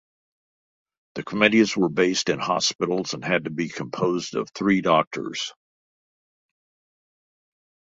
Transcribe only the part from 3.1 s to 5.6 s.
and had to be composed of three doctors.